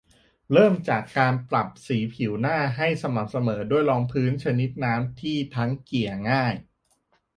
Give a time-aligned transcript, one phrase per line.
[0.51, 6.53] เริ่มจากการปรับสีผิวหน้าให้สม่ำเสมอด้วยรองพื้นชนิดน้ำที่ทั้งเกลี่ยง่าย